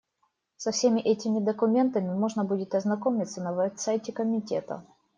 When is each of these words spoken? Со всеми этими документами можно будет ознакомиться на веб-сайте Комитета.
Со 0.57 0.71
всеми 0.71 0.99
этими 0.99 1.37
документами 1.39 2.11
можно 2.11 2.43
будет 2.43 2.73
ознакомиться 2.73 3.39
на 3.39 3.53
веб-сайте 3.53 4.11
Комитета. 4.11 4.83